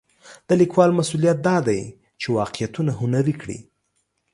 د 0.47 0.49
لیکوال 0.61 0.91
مسوولیت 0.99 1.37
دا 1.47 1.57
دی 1.67 1.81
چې 2.21 2.27
واقعیتونه 2.39 2.91
هنري 2.99 3.35
کړي. 3.41 3.59